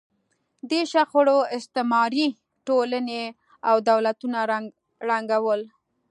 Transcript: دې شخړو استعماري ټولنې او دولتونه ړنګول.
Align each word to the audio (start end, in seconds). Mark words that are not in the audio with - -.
دې 0.69 0.81
شخړو 0.91 1.37
استعماري 1.55 2.27
ټولنې 2.67 3.23
او 3.69 3.75
دولتونه 3.89 4.39
ړنګول. 5.07 5.61